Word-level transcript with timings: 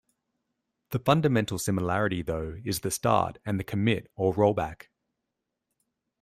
The 0.89 0.97
fundamental 0.97 1.59
similarity 1.59 2.23
though 2.23 2.59
is 2.65 2.79
the 2.79 2.89
start 2.89 3.37
and 3.45 3.59
the 3.59 3.63
commit 3.63 4.09
or 4.15 4.33
rollback. 4.33 4.85